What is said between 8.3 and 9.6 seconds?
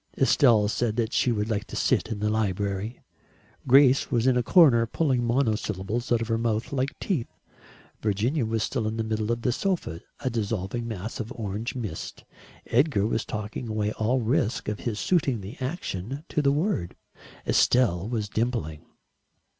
was still in the middle of the